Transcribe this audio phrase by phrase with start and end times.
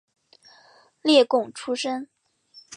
[1.03, 2.09] 例贡出身。